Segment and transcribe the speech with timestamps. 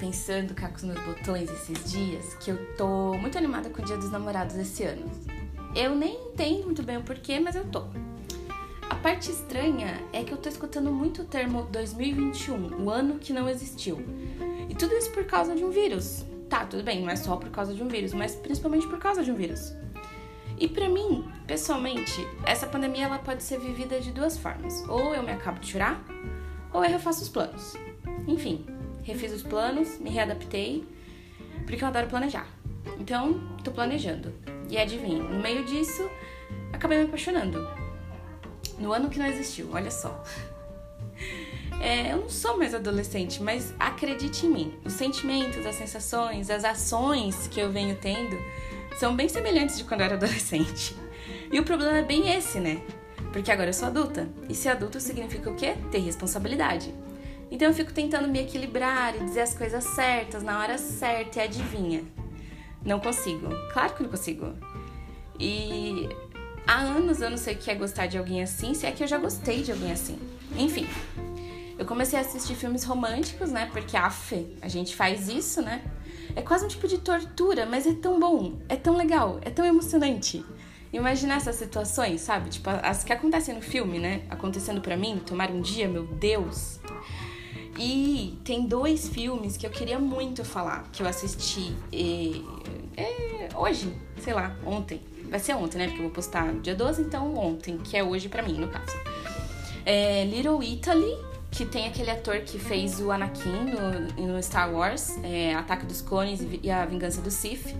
[0.00, 3.84] pensando cá com os meus botões esses dias que eu tô muito animada com o
[3.84, 5.04] Dia dos Namorados esse ano.
[5.76, 7.84] Eu nem entendo muito bem o porquê, mas eu tô.
[8.88, 13.32] A parte estranha é que eu tô escutando muito o termo 2021, o ano que
[13.32, 14.02] não existiu.
[14.68, 16.24] E tudo isso por causa de um vírus.
[16.48, 19.22] Tá, tudo bem, não é só por causa de um vírus, mas principalmente por causa
[19.22, 19.72] de um vírus.
[20.58, 24.82] E para mim, pessoalmente, essa pandemia ela pode ser vivida de duas formas.
[24.88, 26.02] Ou eu me acabo de chorar,
[26.72, 27.74] ou eu refaço os planos.
[28.26, 28.66] Enfim,
[29.02, 30.86] refiz os planos, me readaptei,
[31.66, 32.46] porque eu adoro planejar.
[32.98, 34.32] Então, tô planejando.
[34.68, 36.08] E adivinha, no meio disso,
[36.72, 37.68] acabei me apaixonando.
[38.78, 40.22] No ano que não existiu, olha só.
[41.82, 46.62] É, eu não sou mais adolescente, mas acredite em mim, os sentimentos, as sensações, as
[46.62, 48.36] ações que eu venho tendo
[48.98, 50.94] são bem semelhantes de quando eu era adolescente.
[51.50, 52.82] E o problema é bem esse, né?
[53.32, 54.28] Porque agora eu sou adulta.
[54.46, 55.74] E ser adulto significa o quê?
[55.90, 56.92] Ter responsabilidade.
[57.50, 61.42] Então eu fico tentando me equilibrar e dizer as coisas certas na hora certa e
[61.42, 62.04] adivinha.
[62.84, 63.48] Não consigo.
[63.72, 64.54] Claro que não consigo.
[65.38, 66.08] E
[66.66, 69.02] há anos eu não sei o que é gostar de alguém assim, se é que
[69.02, 70.18] eu já gostei de alguém assim.
[70.56, 70.86] Enfim,
[71.78, 73.68] eu comecei a assistir filmes românticos, né?
[73.72, 75.82] Porque af, a gente faz isso, né?
[76.36, 79.64] É quase um tipo de tortura, mas é tão bom, é tão legal, é tão
[79.64, 80.44] emocionante.
[80.92, 82.50] Imaginar essas situações, sabe?
[82.50, 84.22] Tipo, as que acontecem no filme, né?
[84.28, 86.79] Acontecendo para mim, tomar um dia, meu Deus.
[87.82, 92.44] E tem dois filmes que eu queria muito falar, que eu assisti e,
[92.94, 93.90] é, hoje,
[94.22, 95.00] sei lá, ontem.
[95.30, 95.86] Vai ser ontem, né?
[95.86, 98.94] Porque eu vou postar dia 12, então ontem, que é hoje para mim, no caso.
[99.86, 101.16] É Little Italy,
[101.50, 103.64] que tem aquele ator que fez o Anakin
[104.18, 107.74] no, no Star Wars, é, Ataque dos Clones e a Vingança do Sith.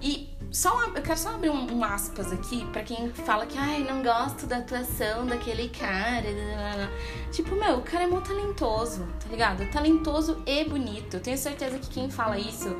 [0.00, 3.80] E só eu quero só abrir um, um aspas aqui para quem fala que ai,
[3.84, 6.90] não gosto da atuação daquele cara.
[7.30, 9.70] Tipo, meu, o cara é muito talentoso, tá ligado?
[9.70, 11.14] Talentoso e bonito.
[11.14, 12.74] Eu tenho certeza que quem fala isso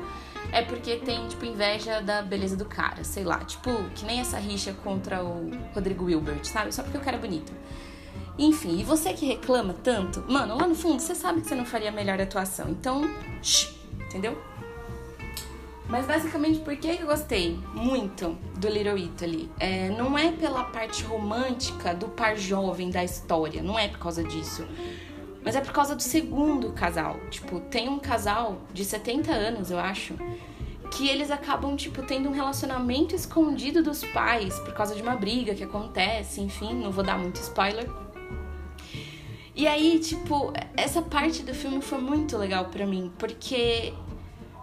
[0.51, 3.37] é porque tem, tipo, inveja da beleza do cara, sei lá.
[3.39, 6.73] Tipo, que nem essa rixa contra o Rodrigo Wilbert, sabe?
[6.73, 7.53] Só porque o cara é bonito.
[8.37, 11.65] Enfim, e você que reclama tanto, mano, lá no fundo você sabe que você não
[11.65, 12.69] faria melhor atuação.
[12.69, 13.07] Então,
[13.43, 13.75] shh,
[14.07, 14.48] entendeu?
[15.89, 19.49] Mas basicamente, por que eu gostei muito do Little Italy?
[19.59, 24.23] É, não é pela parte romântica do par jovem da história, não é por causa
[24.23, 24.67] disso.
[25.43, 27.19] Mas é por causa do segundo casal.
[27.31, 30.13] Tipo, tem um casal de 70 anos, eu acho,
[30.91, 35.55] que eles acabam, tipo, tendo um relacionamento escondido dos pais por causa de uma briga
[35.55, 37.89] que acontece, enfim, não vou dar muito spoiler.
[39.55, 43.93] E aí, tipo, essa parte do filme foi muito legal para mim, porque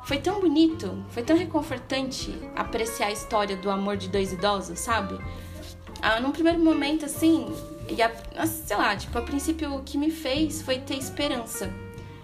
[0.07, 5.19] foi tão bonito, foi tão reconfortante apreciar a história do amor de dois idosos, sabe?
[6.01, 7.53] Ah, num primeiro momento, assim,
[7.89, 11.75] e a, sei lá, tipo, a princípio o que me fez foi ter esperança.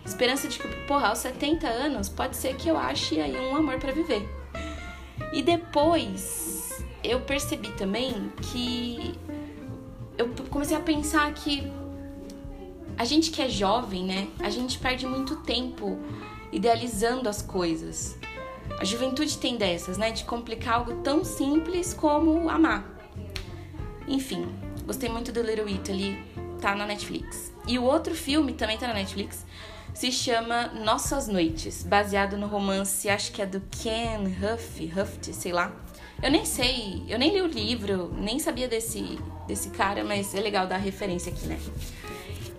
[0.06, 3.81] Esperança de que, porra, aos 70 anos pode ser que eu ache aí um amor
[3.81, 4.28] para viver.
[5.32, 9.19] E depois eu percebi também que
[10.16, 11.69] eu comecei a pensar que
[12.97, 15.99] a gente que é jovem, né, a gente perde muito tempo
[16.52, 18.16] idealizando as coisas.
[18.78, 20.12] A juventude tem dessas, né?
[20.12, 22.84] De complicar algo tão simples como amar.
[24.06, 24.46] Enfim,
[24.86, 26.22] gostei muito do Little Italy,
[26.60, 27.52] tá na Netflix.
[27.66, 29.46] E o outro filme também tá na Netflix,
[29.94, 35.52] se chama Nossas Noites, baseado no romance, acho que é do Ken Huff, Huft, sei
[35.52, 35.72] lá.
[36.22, 40.40] Eu nem sei, eu nem li o livro, nem sabia desse, desse cara, mas é
[40.40, 41.58] legal dar referência aqui, né?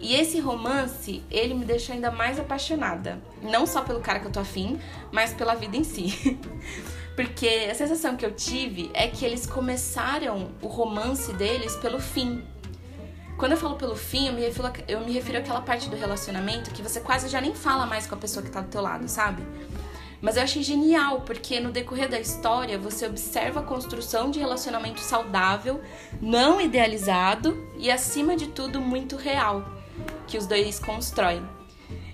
[0.04, 3.22] E esse romance, ele me deixou ainda mais apaixonada.
[3.42, 4.78] Não só pelo cara que eu tô afim,
[5.14, 6.38] mas pela vida em si.
[7.16, 12.44] Porque a sensação que eu tive é que eles começaram o romance deles pelo fim.
[13.38, 16.72] Quando eu falo pelo fim, eu me, refiro, eu me refiro àquela parte do relacionamento
[16.72, 19.08] que você quase já nem fala mais com a pessoa que tá do teu lado,
[19.08, 19.42] sabe?
[20.22, 25.00] Mas eu achei genial, porque no decorrer da história você observa a construção de relacionamento
[25.00, 25.80] saudável,
[26.22, 29.82] não idealizado e, acima de tudo, muito real
[30.28, 31.44] que os dois constroem.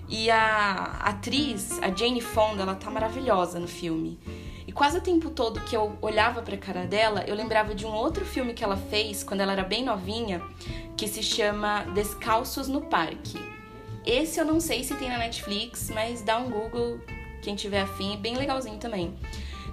[0.08, 4.18] E a atriz, a Jane Fonda, ela tá maravilhosa no filme.
[4.66, 7.92] E quase o tempo todo que eu olhava pra cara dela, eu lembrava de um
[7.92, 10.42] outro filme que ela fez quando ela era bem novinha,
[10.96, 13.38] que se chama Descalços no Parque.
[14.04, 17.00] Esse eu não sei se tem na Netflix, mas dá um Google
[17.42, 19.14] quem tiver afim, bem legalzinho também.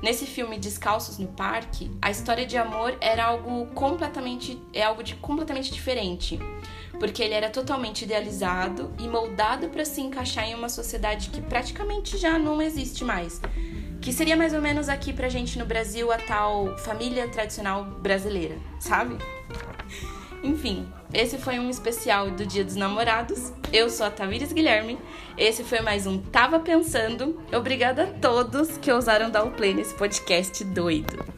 [0.01, 5.15] Nesse filme Descalços no Parque, a história de amor era algo completamente é algo de
[5.15, 6.39] completamente diferente
[7.00, 12.18] porque ele era totalmente idealizado e moldado para se encaixar em uma sociedade que praticamente
[12.18, 13.42] já não existe mais.
[14.02, 18.58] Que seria mais ou menos aqui pra gente no Brasil a tal família tradicional brasileira,
[18.80, 19.18] sabe?
[20.44, 23.52] Enfim, esse foi um especial do Dia dos Namorados.
[23.74, 24.98] Eu sou a Tamires Guilherme.
[25.38, 27.42] Esse foi mais um Tava Pensando.
[27.52, 31.37] Obrigada a todos que ousaram dar o play nesse podcast doido.